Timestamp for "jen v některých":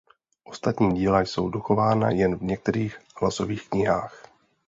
2.09-2.97